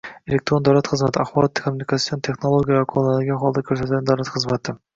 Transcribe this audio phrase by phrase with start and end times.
[0.33, 4.79] elektron davlat xizmati— axborot-kommunikatsiya texnologiyalari qo‘llanilgan holda ko‘rsatiladigan davlat xizmati.